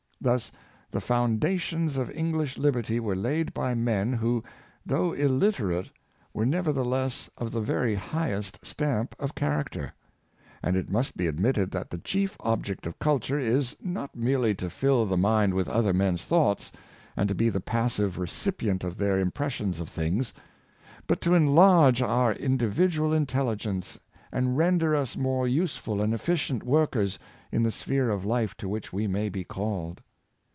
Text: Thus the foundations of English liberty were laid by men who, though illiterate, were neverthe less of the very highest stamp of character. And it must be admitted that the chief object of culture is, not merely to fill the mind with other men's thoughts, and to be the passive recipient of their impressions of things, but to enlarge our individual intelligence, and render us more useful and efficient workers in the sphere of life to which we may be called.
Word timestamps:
Thus 0.23 0.51
the 0.91 1.01
foundations 1.01 1.97
of 1.97 2.11
English 2.11 2.55
liberty 2.59 2.99
were 2.99 3.15
laid 3.15 3.55
by 3.55 3.73
men 3.73 4.13
who, 4.13 4.43
though 4.85 5.13
illiterate, 5.13 5.89
were 6.31 6.45
neverthe 6.45 6.85
less 6.85 7.27
of 7.39 7.51
the 7.51 7.59
very 7.59 7.95
highest 7.95 8.59
stamp 8.61 9.15
of 9.17 9.33
character. 9.33 9.95
And 10.61 10.75
it 10.75 10.91
must 10.91 11.17
be 11.17 11.25
admitted 11.25 11.71
that 11.71 11.89
the 11.89 11.97
chief 11.97 12.37
object 12.41 12.85
of 12.85 12.99
culture 12.99 13.39
is, 13.39 13.75
not 13.81 14.15
merely 14.15 14.53
to 14.53 14.69
fill 14.69 15.07
the 15.07 15.17
mind 15.17 15.55
with 15.55 15.67
other 15.67 15.91
men's 15.91 16.23
thoughts, 16.23 16.71
and 17.17 17.27
to 17.27 17.33
be 17.33 17.49
the 17.49 17.59
passive 17.59 18.19
recipient 18.19 18.83
of 18.83 18.97
their 18.97 19.17
impressions 19.19 19.79
of 19.79 19.89
things, 19.89 20.33
but 21.07 21.19
to 21.21 21.33
enlarge 21.33 21.99
our 21.99 22.33
individual 22.33 23.11
intelligence, 23.11 23.99
and 24.31 24.55
render 24.55 24.95
us 24.95 25.17
more 25.17 25.47
useful 25.47 25.99
and 25.99 26.13
efficient 26.13 26.61
workers 26.61 27.17
in 27.51 27.63
the 27.63 27.71
sphere 27.71 28.11
of 28.11 28.23
life 28.23 28.55
to 28.57 28.69
which 28.69 28.93
we 28.93 29.07
may 29.07 29.27
be 29.27 29.43
called. 29.43 29.99